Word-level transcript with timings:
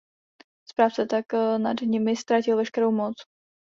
Správce 0.71 1.05
tak 1.05 1.33
nad 1.57 1.81
nimi 1.81 2.15
ztratil 2.15 2.57
veškerou 2.57 2.91
moc. 2.91 3.27